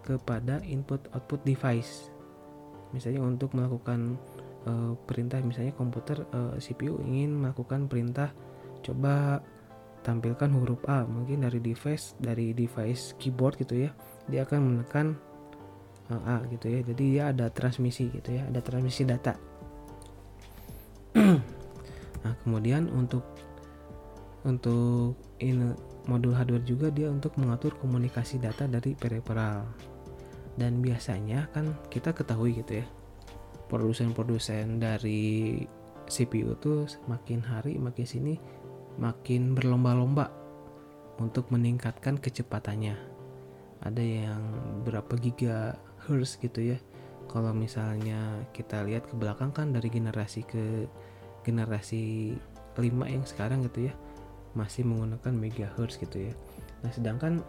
kepada 0.00 0.64
input 0.64 1.04
output 1.12 1.44
device 1.44 2.08
misalnya 2.90 3.22
untuk 3.22 3.54
melakukan 3.54 4.18
uh, 4.66 4.92
perintah 5.06 5.38
misalnya 5.40 5.72
komputer 5.76 6.26
uh, 6.34 6.56
eh, 6.56 6.62
CPU 6.62 7.00
ingin 7.06 7.38
melakukan 7.38 7.86
perintah 7.86 8.34
coba 8.80 9.44
tampilkan 10.00 10.48
huruf 10.56 10.80
A 10.88 11.04
mungkin 11.04 11.44
dari 11.44 11.60
device 11.60 12.16
dari 12.16 12.56
device 12.56 13.14
keyboard 13.20 13.60
gitu 13.60 13.84
ya 13.88 13.90
dia 14.26 14.48
akan 14.48 14.60
menekan 14.60 15.16
uh, 16.08 16.22
A 16.24 16.36
gitu 16.48 16.66
ya 16.72 16.80
jadi 16.82 17.04
dia 17.04 17.24
ada 17.32 17.46
transmisi 17.52 18.08
gitu 18.10 18.30
ya 18.34 18.48
ada 18.48 18.60
transmisi 18.60 19.02
data. 19.06 19.34
Nah 22.20 22.36
kemudian 22.44 22.84
untuk 22.92 23.24
untuk 24.44 25.16
ini 25.40 25.72
modul 26.04 26.36
hardware 26.36 26.68
juga 26.68 26.92
dia 26.92 27.08
untuk 27.08 27.32
mengatur 27.40 27.76
komunikasi 27.80 28.36
data 28.36 28.68
dari 28.68 28.92
peripheral 28.92 29.64
dan 30.58 30.82
biasanya 30.82 31.46
kan 31.54 31.76
kita 31.92 32.10
ketahui 32.10 32.58
gitu 32.58 32.82
ya 32.82 32.86
produsen-produsen 33.70 34.82
dari 34.82 35.62
CPU 36.10 36.58
tuh 36.58 36.90
makin 37.06 37.38
hari 37.38 37.78
makin 37.78 38.02
sini 38.02 38.34
makin 38.98 39.54
berlomba-lomba 39.54 40.40
untuk 41.20 41.52
meningkatkan 41.52 42.16
kecepatannya. 42.16 42.96
Ada 43.84 44.02
yang 44.02 44.42
berapa 44.82 45.12
gigahertz 45.20 46.40
gitu 46.40 46.74
ya. 46.74 46.78
Kalau 47.30 47.54
misalnya 47.54 48.42
kita 48.50 48.82
lihat 48.82 49.06
ke 49.06 49.14
belakang 49.14 49.54
kan 49.54 49.70
dari 49.70 49.86
generasi 49.86 50.42
ke 50.42 50.90
generasi 51.46 52.34
5 52.74 52.82
yang 53.06 53.24
sekarang 53.24 53.62
gitu 53.70 53.88
ya 53.88 53.94
masih 54.58 54.82
menggunakan 54.82 55.30
megahertz 55.30 56.00
gitu 56.02 56.26
ya. 56.28 56.34
Nah 56.82 56.90
sedangkan 56.90 57.44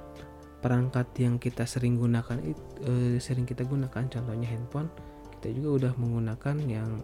perangkat 0.62 1.10
yang 1.18 1.42
kita 1.42 1.66
sering 1.66 1.98
gunakan 1.98 2.38
itu 2.46 2.64
e, 2.86 2.94
sering 3.18 3.50
kita 3.50 3.66
gunakan 3.66 4.06
contohnya 4.08 4.48
handphone 4.48 4.88
kita 5.42 5.58
juga 5.58 5.70
udah 5.90 5.94
menggunakan 5.98 6.56
yang 6.70 7.02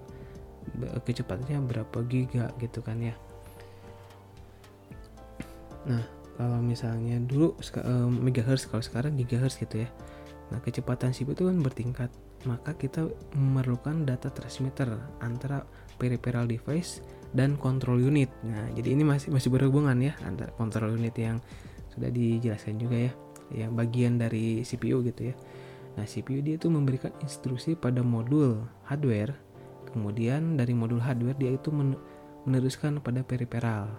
kecepatannya 0.77 1.63
berapa 1.65 1.97
giga 2.05 2.53
gitu 2.61 2.85
kan 2.85 3.01
ya. 3.01 3.15
Nah 5.89 6.05
kalau 6.37 6.61
misalnya 6.61 7.17
dulu 7.17 7.57
megahertz 8.21 8.69
kalau 8.69 8.85
sekarang 8.85 9.17
gigahertz 9.17 9.57
gitu 9.57 9.87
ya. 9.87 9.89
Nah 10.53 10.61
kecepatan 10.61 11.17
CPU 11.17 11.33
itu 11.33 11.43
kan 11.49 11.57
bertingkat 11.65 12.11
maka 12.45 12.77
kita 12.77 13.09
memerlukan 13.33 14.05
data 14.05 14.29
transmitter 14.29 14.93
antara 15.25 15.65
peripheral 15.97 16.45
device 16.45 17.01
dan 17.33 17.57
control 17.57 17.97
unit. 17.97 18.29
Nah 18.45 18.69
jadi 18.77 18.93
ini 18.93 19.01
masih 19.01 19.33
masih 19.33 19.49
berhubungan 19.49 19.97
ya 19.97 20.13
antara 20.21 20.53
control 20.53 20.93
unit 20.93 21.17
yang 21.17 21.41
sudah 21.89 22.13
dijelaskan 22.13 22.77
juga 22.77 23.09
ya 23.09 23.11
yang 23.53 23.75
bagian 23.75 24.19
dari 24.19 24.63
CPU 24.63 25.03
gitu 25.05 25.31
ya. 25.31 25.35
Nah, 25.97 26.05
CPU 26.05 26.45
dia 26.45 26.61
itu 26.61 26.69
memberikan 26.69 27.09
instruksi 27.25 27.73
pada 27.73 28.05
modul 28.05 28.61
hardware, 28.85 29.33
kemudian 29.89 30.53
dari 30.53 30.77
modul 30.77 31.01
hardware 31.01 31.37
dia 31.41 31.57
itu 31.57 31.73
meneruskan 32.45 33.01
pada 33.01 33.25
peripheral. 33.25 33.89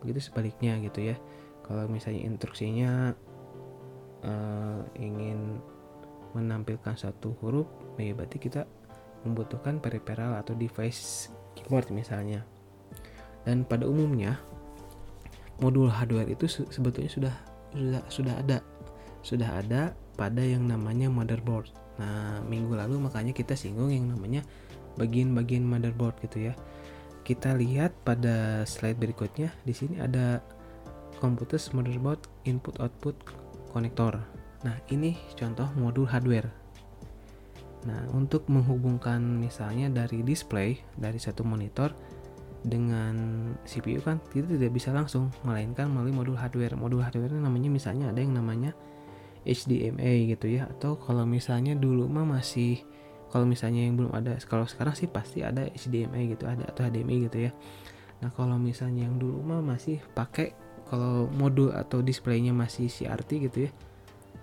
Begitu 0.00 0.32
sebaliknya 0.32 0.80
gitu 0.80 1.12
ya. 1.12 1.16
Kalau 1.62 1.84
misalnya 1.86 2.24
instruksinya 2.26 3.12
uh, 4.24 4.80
ingin 4.96 5.60
menampilkan 6.32 6.96
satu 6.96 7.36
huruf, 7.44 7.68
ya 8.00 8.16
berarti 8.16 8.40
kita 8.40 8.64
membutuhkan 9.22 9.78
peripheral 9.78 10.40
atau 10.40 10.56
device 10.56 11.28
keyboard 11.54 11.92
misalnya. 11.92 12.42
Dan 13.44 13.68
pada 13.68 13.84
umumnya 13.84 14.40
modul 15.60 15.92
hardware 15.92 16.30
itu 16.32 16.48
sebetulnya 16.48 17.12
sudah 17.12 17.34
sudah 17.72 18.02
sudah 18.08 18.34
ada 18.38 18.58
sudah 19.22 19.48
ada 19.64 19.82
pada 20.14 20.42
yang 20.44 20.68
namanya 20.68 21.08
motherboard. 21.08 21.72
Nah, 21.96 22.40
minggu 22.44 22.72
lalu 22.76 23.00
makanya 23.00 23.32
kita 23.32 23.56
singgung 23.56 23.92
yang 23.92 24.12
namanya 24.12 24.44
bagian-bagian 25.00 25.64
motherboard 25.64 26.16
gitu 26.20 26.52
ya. 26.52 26.54
kita 27.22 27.54
lihat 27.54 27.94
pada 28.02 28.66
slide 28.66 28.98
berikutnya 28.98 29.54
di 29.62 29.70
sini 29.70 30.02
ada 30.02 30.42
Computer's 31.22 31.70
Motherboard 31.70 32.18
Input 32.50 32.82
Output 32.82 33.14
Connector. 33.70 34.18
Nah, 34.66 34.76
ini 34.90 35.14
contoh 35.38 35.70
modul 35.78 36.10
hardware. 36.10 36.50
Nah, 37.86 38.10
untuk 38.14 38.46
menghubungkan 38.50 39.22
misalnya 39.22 39.90
dari 39.90 40.22
display 40.26 40.82
dari 40.98 41.18
satu 41.18 41.46
monitor 41.46 41.94
dengan 42.62 43.14
CPU 43.66 43.98
kan 44.02 44.22
kita 44.30 44.46
tidak 44.46 44.70
bisa 44.70 44.94
langsung 44.94 45.34
melainkan 45.42 45.90
melalui 45.90 46.14
modul 46.14 46.36
hardware. 46.38 46.78
Modul 46.78 47.02
hardware 47.02 47.34
namanya 47.34 47.68
misalnya 47.68 48.14
ada 48.14 48.22
yang 48.22 48.34
namanya 48.38 48.72
HDMI 49.42 50.38
gitu 50.38 50.46
ya 50.46 50.70
atau 50.70 50.94
kalau 50.94 51.26
misalnya 51.26 51.74
dulu 51.74 52.06
mah 52.06 52.22
masih 52.22 52.86
kalau 53.34 53.42
misalnya 53.48 53.82
yang 53.82 53.98
belum 53.98 54.12
ada 54.14 54.38
kalau 54.46 54.68
sekarang 54.70 54.94
sih 54.94 55.10
pasti 55.10 55.42
ada 55.42 55.66
HDMI 55.66 56.36
gitu 56.38 56.46
ada 56.46 56.68
atau 56.70 56.86
HDMI 56.86 57.16
gitu 57.26 57.50
ya. 57.50 57.52
Nah, 58.22 58.30
kalau 58.30 58.54
misalnya 58.54 59.10
yang 59.10 59.18
dulu 59.18 59.42
mah 59.42 59.58
masih 59.58 59.98
pakai 60.14 60.54
kalau 60.86 61.26
modul 61.34 61.74
atau 61.74 61.98
displaynya 62.04 62.54
masih 62.54 62.86
CRT 62.86 63.30
gitu 63.50 63.58
ya. 63.66 63.70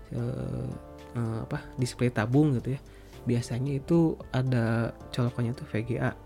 Eh, 0.09 0.69
eh, 1.15 1.37
apa 1.45 1.61
display 1.77 2.09
tabung 2.09 2.57
gitu 2.57 2.73
ya 2.73 2.81
biasanya 3.29 3.77
itu 3.77 4.17
ada 4.33 4.89
colokannya 5.13 5.53
tuh 5.53 5.69
VGA 5.69 6.17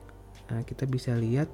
nah 0.48 0.62
kita 0.64 0.88
bisa 0.88 1.12
lihat 1.20 1.52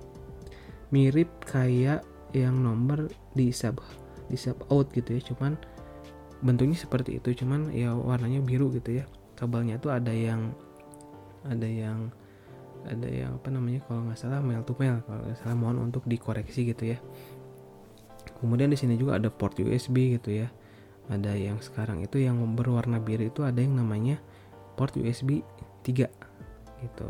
mirip 0.89 1.29
kayak 1.45 2.05
yang 2.33 2.61
nomor 2.61 3.09
di 3.33 3.49
sub 3.49 3.81
di 4.29 4.37
sub 4.37 4.57
out 4.69 4.89
gitu 4.93 5.17
ya. 5.17 5.21
Cuman 5.33 5.57
bentuknya 6.39 6.77
seperti 6.77 7.19
itu 7.19 7.43
cuman 7.43 7.73
ya 7.73 7.93
warnanya 7.93 8.41
biru 8.41 8.69
gitu 8.73 9.01
ya. 9.01 9.05
Kabelnya 9.37 9.79
tuh 9.81 9.95
ada 9.95 10.11
yang 10.11 10.53
ada 11.47 11.65
yang 11.65 12.11
ada 12.87 13.07
yang 13.07 13.35
apa 13.35 13.49
namanya 13.51 13.83
kalau 13.87 14.07
nggak 14.07 14.19
salah 14.19 14.39
mail 14.39 14.63
to 14.63 14.71
mail 14.79 15.03
kalau 15.03 15.19
nggak 15.27 15.39
salah 15.43 15.55
mohon 15.57 15.77
untuk 15.83 16.03
dikoreksi 16.07 16.69
gitu 16.69 16.95
ya. 16.95 16.97
Kemudian 18.39 18.71
di 18.71 18.79
sini 18.79 18.95
juga 18.95 19.19
ada 19.19 19.27
port 19.27 19.59
USB 19.59 20.15
gitu 20.15 20.31
ya. 20.31 20.47
Ada 21.09 21.35
yang 21.35 21.59
sekarang 21.59 22.05
itu 22.05 22.21
yang 22.21 22.39
berwarna 22.53 23.01
biru 23.01 23.27
itu 23.27 23.41
ada 23.43 23.59
yang 23.59 23.75
namanya 23.75 24.21
port 24.79 24.95
USB 24.95 25.43
3 25.83 26.07
gitu. 26.85 27.09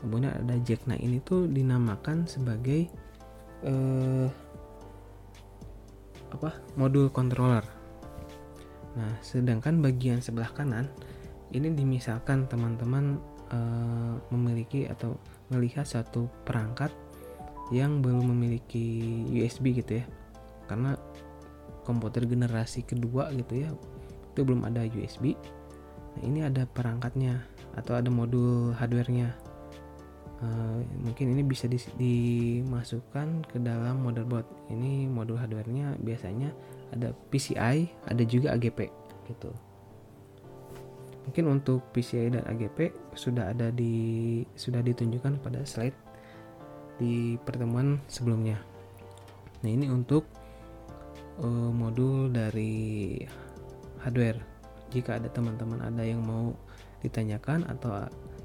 Kemudian 0.00 0.32
ada 0.32 0.54
jack 0.64 0.84
nah 0.88 0.96
ini 0.96 1.20
tuh 1.20 1.48
dinamakan 1.48 2.24
sebagai 2.24 2.88
eh, 3.64 4.28
apa? 6.30 6.50
Modul 6.76 7.08
controller. 7.10 7.64
Nah 8.94 9.12
sedangkan 9.24 9.82
bagian 9.82 10.22
sebelah 10.22 10.52
kanan 10.54 10.86
ini 11.50 11.72
dimisalkan 11.72 12.46
teman-teman 12.46 13.18
eh, 13.50 14.14
memiliki 14.30 14.86
atau 14.86 15.16
melihat 15.48 15.88
satu 15.88 16.30
perangkat 16.44 16.92
yang 17.72 18.04
belum 18.04 18.30
memiliki 18.36 19.24
USB 19.32 19.80
gitu 19.80 20.04
ya. 20.04 20.06
Karena 20.68 20.96
komputer 21.84 22.24
generasi 22.24 22.84
kedua 22.84 23.28
gitu 23.36 23.64
ya 23.64 23.68
itu 24.34 24.40
belum 24.42 24.66
ada 24.66 24.82
USB 24.88 25.36
Nah, 26.14 26.22
ini 26.22 26.46
ada 26.46 26.62
perangkatnya 26.66 27.42
atau 27.74 27.98
ada 27.98 28.06
modul 28.06 28.70
hardwarenya. 28.78 29.34
Uh, 30.44 30.84
mungkin 31.00 31.32
ini 31.32 31.40
bisa 31.40 31.64
di, 31.64 31.80
dimasukkan 31.96 33.48
ke 33.48 33.56
dalam 33.64 34.04
motherboard. 34.04 34.44
Ini 34.68 35.08
modul 35.08 35.40
hardwarenya 35.40 35.96
biasanya 36.04 36.52
ada 36.92 37.16
PCI, 37.32 37.88
ada 38.04 38.22
juga 38.28 38.52
AGP 38.52 38.92
gitu. 39.32 39.48
Mungkin 41.24 41.44
untuk 41.48 41.80
PCI 41.96 42.36
dan 42.36 42.44
AGP 42.44 42.92
sudah 43.16 43.56
ada 43.56 43.72
di 43.72 44.44
sudah 44.52 44.84
ditunjukkan 44.84 45.40
pada 45.40 45.64
slide 45.64 45.96
di 47.00 47.40
pertemuan 47.40 47.96
sebelumnya. 48.04 48.60
Nah, 49.64 49.70
ini 49.72 49.88
untuk 49.88 50.28
uh, 51.40 51.72
modul 51.72 52.28
dari 52.28 53.16
hardware 54.04 54.36
jika 54.92 55.16
ada 55.16 55.32
teman-teman 55.32 55.80
ada 55.80 56.04
yang 56.04 56.20
mau 56.20 56.52
ditanyakan 57.00 57.64
atau 57.72 58.04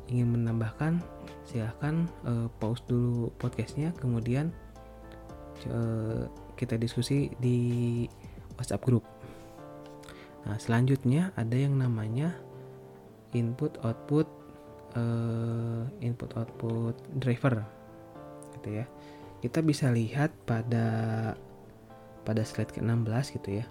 ingin 0.10 0.40
menambahkan 0.40 1.04
silahkan 1.50 2.06
uh, 2.30 2.46
pause 2.62 2.86
dulu 2.86 3.34
podcastnya 3.42 3.90
kemudian 3.98 4.54
uh, 5.74 6.30
kita 6.54 6.78
diskusi 6.78 7.34
di 7.42 8.06
WhatsApp 8.62 8.86
grup. 8.86 9.06
Nah 10.46 10.62
selanjutnya 10.62 11.34
ada 11.34 11.58
yang 11.58 11.76
namanya 11.82 12.38
input 13.34 13.82
output 13.82 14.30
uh, 14.94 15.90
input 16.06 16.30
output 16.38 16.96
driver 17.18 17.66
gitu 18.60 18.84
ya. 18.84 18.86
Kita 19.40 19.64
bisa 19.64 19.90
lihat 19.90 20.36
pada 20.44 21.32
pada 22.28 22.42
slide 22.44 22.76
ke-16 22.76 23.26
gitu 23.40 23.64
ya. 23.64 23.66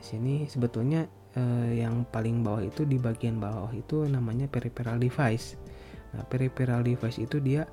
Di 0.00 0.04
sini 0.04 0.34
sebetulnya 0.48 1.06
eh, 1.36 1.84
yang 1.84 2.08
paling 2.08 2.40
bawah 2.40 2.64
itu 2.64 2.88
di 2.88 2.96
bagian 2.96 3.36
bawah 3.36 3.70
itu 3.76 4.08
namanya 4.08 4.48
peripheral 4.48 4.96
device. 4.96 5.60
Nah, 6.12 6.22
peripheral 6.28 6.84
device 6.84 7.18
itu 7.20 7.40
dia 7.40 7.64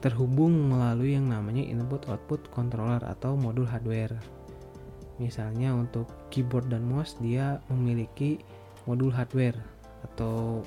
terhubung 0.00 0.72
melalui 0.72 1.12
yang 1.12 1.28
namanya 1.28 1.60
input 1.60 2.08
output 2.08 2.48
controller 2.50 3.04
atau 3.04 3.36
modul 3.36 3.68
hardware. 3.68 4.16
Misalnya 5.20 5.76
untuk 5.76 6.08
keyboard 6.32 6.72
dan 6.72 6.88
mouse 6.88 7.20
dia 7.20 7.60
memiliki 7.68 8.40
modul 8.88 9.12
hardware 9.12 9.60
atau 10.08 10.64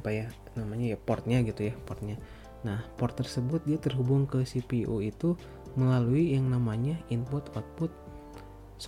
apa 0.00 0.08
ya 0.08 0.26
namanya 0.56 0.96
ya 0.96 0.98
portnya 0.98 1.44
gitu 1.44 1.68
ya 1.68 1.74
portnya. 1.84 2.16
Nah 2.64 2.80
port 2.96 3.12
tersebut 3.12 3.60
dia 3.68 3.76
terhubung 3.76 4.24
ke 4.24 4.40
CPU 4.48 5.04
itu 5.04 5.36
melalui 5.76 6.32
yang 6.32 6.48
namanya 6.48 6.96
input 7.12 7.52
output 7.52 7.92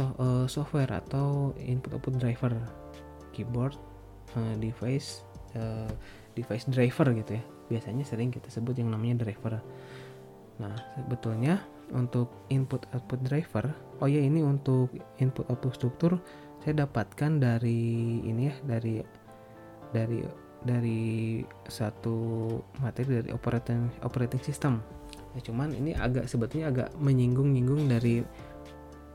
uh, 0.00 0.48
software 0.48 0.88
atau 0.88 1.52
input 1.60 1.92
output 1.92 2.16
driver 2.16 2.56
keyboard 3.36 3.76
uh, 4.40 4.56
device 4.56 5.20
uh, 5.52 5.92
device 6.34 6.66
driver 6.68 7.10
gitu 7.14 7.38
ya. 7.38 7.42
Biasanya 7.70 8.04
sering 8.04 8.30
kita 8.34 8.50
sebut 8.52 8.76
yang 8.76 8.92
namanya 8.92 9.24
driver. 9.24 9.62
Nah 10.60 10.74
sebetulnya 10.98 11.62
untuk 11.92 12.46
input 12.48 12.86
output 12.94 13.20
driver 13.26 13.68
oh 14.00 14.08
ya 14.08 14.22
ini 14.22 14.40
untuk 14.40 14.94
input 15.20 15.44
output 15.52 15.72
struktur 15.76 16.12
saya 16.64 16.88
dapatkan 16.88 17.42
dari 17.42 18.20
ini 18.24 18.48
ya 18.48 18.54
dari 18.64 18.94
dari 19.92 20.24
dari 20.64 21.00
satu 21.68 22.16
materi 22.80 23.20
dari 23.20 23.30
operating 23.30 23.92
operating 24.00 24.40
system. 24.40 24.80
Ya 25.36 25.44
cuman 25.44 25.76
ini 25.76 25.92
agak 25.92 26.24
sebetulnya 26.30 26.72
agak 26.72 26.88
menyinggung-nyinggung 26.96 27.84
dari 27.90 28.24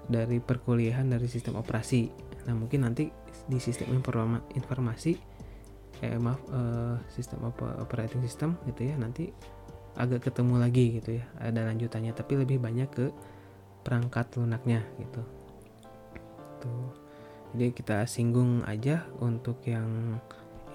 dari 0.06 0.38
perkuliahan 0.38 1.10
dari 1.10 1.26
sistem 1.26 1.58
operasi. 1.58 2.10
Nah 2.46 2.54
mungkin 2.54 2.86
nanti 2.86 3.10
di 3.50 3.58
sistem 3.58 3.98
informa 3.98 4.46
informasi, 4.54 5.18
eh 6.00 6.16
maaf 6.16 6.40
eh, 6.48 6.96
sistem 7.12 7.52
apa 7.52 7.84
operating 7.84 8.24
system 8.24 8.56
gitu 8.68 8.88
ya 8.88 8.96
nanti 8.96 9.32
agak 10.00 10.32
ketemu 10.32 10.56
lagi 10.62 10.86
gitu 11.02 11.20
ya 11.20 11.26
ada 11.44 11.68
lanjutannya 11.68 12.16
tapi 12.16 12.40
lebih 12.40 12.62
banyak 12.64 12.88
ke 12.88 13.12
perangkat 13.84 14.32
lunaknya 14.40 14.84
gitu. 15.00 15.22
Tuh. 16.64 16.92
Jadi 17.56 17.74
kita 17.74 18.06
singgung 18.06 18.62
aja 18.70 19.10
untuk 19.20 19.64
yang 19.66 20.22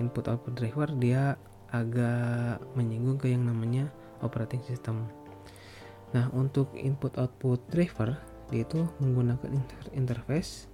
input 0.02 0.26
output 0.26 0.58
driver 0.58 0.90
dia 0.98 1.38
agak 1.70 2.58
menyinggung 2.74 3.18
ke 3.18 3.30
yang 3.30 3.46
namanya 3.46 3.86
operating 4.22 4.62
system. 4.66 5.06
Nah, 6.14 6.30
untuk 6.34 6.70
input 6.74 7.14
output 7.18 7.62
driver 7.70 8.18
yaitu 8.52 8.86
menggunakan 9.00 9.50
inter 9.50 9.82
interface 9.96 10.68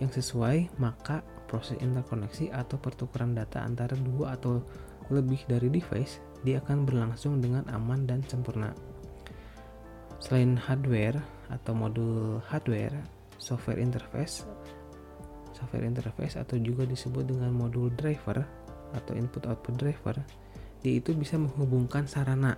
yang 0.00 0.08
sesuai 0.08 0.72
maka 0.80 1.20
proses 1.50 1.74
interkoneksi 1.82 2.54
atau 2.54 2.78
pertukaran 2.78 3.34
data 3.34 3.66
antara 3.66 3.98
dua 3.98 4.38
atau 4.38 4.62
lebih 5.10 5.42
dari 5.50 5.66
device 5.66 6.22
dia 6.46 6.62
akan 6.62 6.86
berlangsung 6.86 7.42
dengan 7.42 7.66
aman 7.74 8.06
dan 8.06 8.22
sempurna. 8.22 8.70
Selain 10.22 10.54
hardware 10.54 11.18
atau 11.50 11.74
modul 11.74 12.38
hardware, 12.46 12.94
software 13.42 13.82
interface, 13.82 14.46
software 15.50 15.82
interface 15.82 16.38
atau 16.38 16.54
juga 16.62 16.86
disebut 16.86 17.26
dengan 17.26 17.50
modul 17.50 17.90
driver 17.98 18.46
atau 18.94 19.12
input 19.18 19.50
output 19.50 19.74
driver, 19.74 20.14
dia 20.86 21.02
itu 21.02 21.10
bisa 21.18 21.34
menghubungkan 21.34 22.06
sarana 22.06 22.54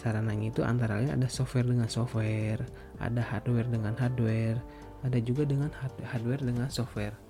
sarananya 0.00 0.48
itu 0.48 0.64
antara 0.64 0.96
lain 0.96 1.12
ada 1.12 1.28
software 1.28 1.68
dengan 1.68 1.84
software, 1.84 2.64
ada 3.04 3.20
hardware 3.20 3.68
dengan 3.68 3.92
hardware, 3.92 4.56
ada 5.04 5.18
juga 5.20 5.44
dengan 5.44 5.68
hardware 6.00 6.40
dengan 6.40 6.72
software. 6.72 7.29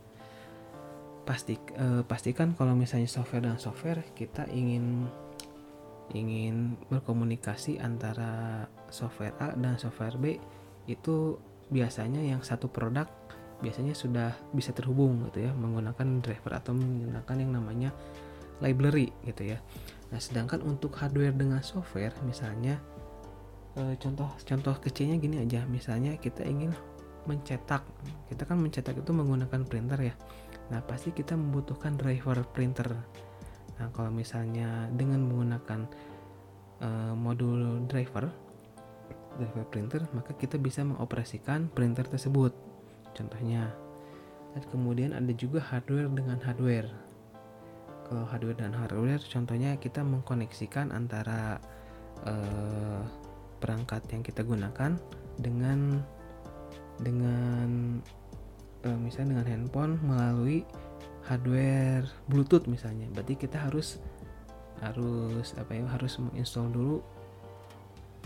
Pasti 1.24 1.54
eh, 1.56 2.02
pastikan 2.04 2.56
kalau 2.56 2.74
misalnya 2.74 3.06
software 3.06 3.44
dengan 3.44 3.60
software 3.60 4.02
kita 4.16 4.48
ingin 4.50 5.06
ingin 6.10 6.74
berkomunikasi 6.90 7.78
antara 7.78 8.66
software 8.90 9.36
A 9.38 9.54
dan 9.54 9.78
software 9.78 10.18
B 10.18 10.42
itu 10.90 11.38
biasanya 11.70 12.18
yang 12.18 12.42
satu 12.42 12.66
produk 12.66 13.06
biasanya 13.62 13.94
sudah 13.94 14.34
bisa 14.50 14.74
terhubung 14.74 15.22
gitu 15.30 15.46
ya 15.46 15.52
menggunakan 15.54 16.18
driver 16.18 16.58
atau 16.58 16.74
menggunakan 16.74 17.36
yang 17.38 17.52
namanya 17.54 17.90
library 18.60 19.12
gitu 19.24 19.56
ya. 19.56 19.58
Nah, 20.10 20.20
sedangkan 20.20 20.60
untuk 20.64 20.94
hardware 21.00 21.34
dengan 21.34 21.62
software 21.64 22.12
misalnya 22.26 22.80
e, 23.74 23.96
contoh 23.96 24.28
contoh 24.44 24.74
kecilnya 24.78 25.16
gini 25.16 25.40
aja. 25.40 25.64
Misalnya 25.66 26.16
kita 26.20 26.44
ingin 26.44 26.72
mencetak. 27.24 27.84
Kita 28.28 28.42
kan 28.48 28.60
mencetak 28.60 28.96
itu 28.96 29.10
menggunakan 29.12 29.60
printer 29.64 30.00
ya. 30.12 30.14
Nah, 30.70 30.80
pasti 30.86 31.10
kita 31.10 31.34
membutuhkan 31.34 31.98
driver 31.98 32.42
printer. 32.54 32.94
Nah, 33.78 33.88
kalau 33.90 34.10
misalnya 34.14 34.86
dengan 34.94 35.26
menggunakan 35.26 35.80
e, 36.78 36.88
modul 37.18 37.84
driver 37.90 38.30
driver 39.38 39.64
printer, 39.66 40.02
maka 40.14 40.36
kita 40.38 40.56
bisa 40.56 40.86
mengoperasikan 40.86 41.70
printer 41.70 42.06
tersebut. 42.06 42.54
Contohnya. 43.14 43.70
Dan 44.50 44.62
kemudian 44.70 45.14
ada 45.14 45.30
juga 45.34 45.62
hardware 45.62 46.10
dengan 46.10 46.38
hardware 46.42 46.90
kalau 48.10 48.26
hardware 48.26 48.58
dan 48.58 48.74
hardware 48.74 49.22
contohnya 49.22 49.78
kita 49.78 50.02
mengkoneksikan 50.02 50.90
antara 50.90 51.62
uh, 52.26 53.06
perangkat 53.62 54.02
yang 54.10 54.26
kita 54.26 54.42
gunakan 54.42 54.98
dengan 55.38 56.02
dengan 56.98 58.02
uh, 58.02 58.19
misalnya 58.84 59.36
dengan 59.40 59.46
handphone 59.46 59.94
melalui 60.00 60.64
hardware 61.28 62.06
Bluetooth 62.26 62.66
misalnya. 62.66 63.06
Berarti 63.12 63.36
kita 63.36 63.60
harus 63.68 64.00
harus 64.80 65.52
apa 65.60 65.76
ya 65.76 65.84
harus 65.84 66.16
menginstall 66.16 66.72
dulu 66.72 67.04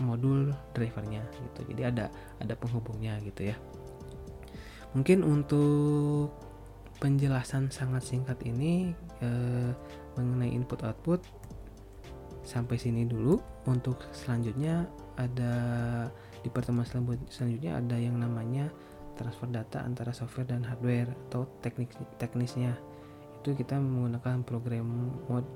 modul 0.03 0.51
drivernya 0.75 1.23
gitu. 1.31 1.61
Jadi 1.71 1.81
ada 1.83 2.05
ada 2.39 2.53
penghubungnya 2.55 3.19
gitu 3.23 3.51
ya. 3.51 3.57
Mungkin 4.95 5.27
untuk 5.27 6.31
penjelasan 7.03 7.67
sangat 7.67 8.07
singkat 8.07 8.39
ini 8.47 8.95
eh, 9.19 9.71
mengenai 10.15 10.55
input 10.55 10.79
output 10.87 11.19
sampai 12.47 12.79
sini 12.79 13.03
dulu. 13.03 13.39
Untuk 13.67 13.99
selanjutnya 14.15 14.87
ada 15.19 15.53
di 16.43 16.49
pertemuan 16.53 16.85
selanjutnya 17.27 17.81
ada 17.81 17.97
yang 17.97 18.21
namanya 18.21 18.69
transfer 19.15 19.49
data 19.49 19.81
antara 19.81 20.11
software 20.11 20.47
dan 20.47 20.61
hardware 20.67 21.09
atau 21.27 21.47
teknik 21.63 21.89
teknisnya 22.19 22.75
itu 23.41 23.55
kita 23.55 23.77
menggunakan 23.77 24.41
program 24.43 25.11
mode 25.31 25.47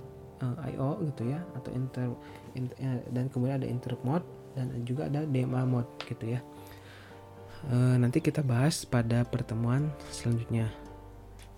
uh, 0.41 0.56
eh, 0.65 0.74
IO 0.76 1.04
gitu 1.13 1.30
ya 1.30 1.41
atau 1.58 1.72
inter, 1.74 2.08
inter 2.56 2.76
ya, 2.80 2.91
dan 3.12 3.28
kemudian 3.30 3.60
ada 3.62 3.67
interrupt 3.67 4.04
mode 4.08 4.26
dan 4.58 4.72
juga 4.88 5.12
ada 5.12 5.26
DMA 5.28 5.63
mode 5.67 5.89
gitu 6.08 6.38
ya 6.38 6.39
uh, 7.69 7.95
nanti 8.00 8.24
kita 8.24 8.41
bahas 8.41 8.88
pada 8.88 9.26
pertemuan 9.28 9.91
selanjutnya 10.10 10.72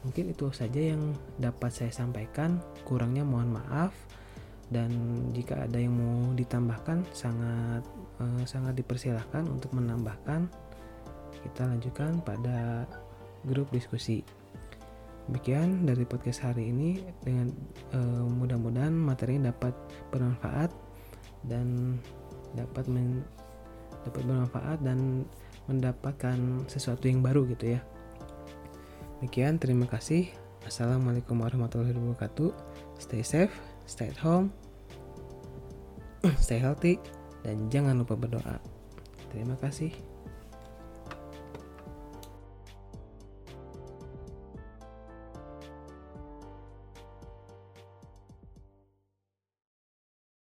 Mungkin 0.02 0.34
itu 0.34 0.50
saja 0.50 0.82
yang 0.82 1.14
dapat 1.38 1.70
saya 1.70 1.94
sampaikan. 1.94 2.58
Kurangnya 2.86 3.22
mohon 3.22 3.54
maaf. 3.54 3.94
Dan 4.72 4.90
jika 5.36 5.68
ada 5.68 5.78
yang 5.78 5.94
mau 6.00 6.32
ditambahkan 6.32 7.04
sangat 7.12 7.84
eh, 8.24 8.44
sangat 8.48 8.74
dipersilahkan 8.80 9.46
untuk 9.46 9.76
menambahkan. 9.76 10.48
Kita 11.41 11.65
lanjutkan 11.67 12.21
pada 12.21 12.86
grup 13.45 13.69
diskusi. 13.73 14.21
Demikian 15.30 15.86
dari 15.86 16.04
podcast 16.06 16.41
hari 16.45 16.73
ini 16.73 17.01
dengan 17.21 17.54
eh, 17.93 18.25
mudah-mudahan 18.25 18.93
materi 18.93 19.38
dapat 19.38 19.73
bermanfaat 20.10 20.73
dan 21.45 21.97
dapat 22.58 22.86
men, 22.89 23.21
dapat 24.06 24.21
bermanfaat 24.25 24.80
dan 24.82 25.23
mendapatkan 25.69 26.65
sesuatu 26.67 27.06
yang 27.06 27.21
baru 27.21 27.45
gitu 27.54 27.77
ya 27.77 27.82
Demikian, 29.21 29.62
terima 29.62 29.86
kasih. 29.86 30.34
Assalamualaikum 30.65 31.38
warahmatullahi 31.38 31.93
wabarakatuh. 31.93 32.49
Stay 32.97 33.21
safe, 33.21 33.54
stay 33.86 34.10
at 34.10 34.17
home, 34.17 34.49
stay 36.41 36.58
healthy, 36.58 36.97
dan 37.45 37.69
jangan 37.69 38.01
lupa 38.01 38.17
berdoa. 38.17 38.58
Terima 39.30 39.54
kasih. 39.62 40.11